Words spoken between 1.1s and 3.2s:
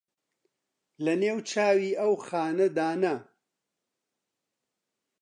نێو چاوی ئەو خانەدانە